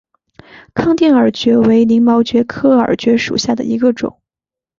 [0.73, 4.19] 康定耳蕨为鳞毛蕨科耳蕨属下的一个种。